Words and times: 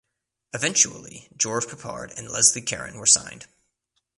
Eventually 0.51 1.29
George 1.37 1.67
Peppard 1.67 2.11
and 2.17 2.27
Leslie 2.27 2.63
Caron 2.63 2.97
were 2.97 3.05
signed. 3.05 3.45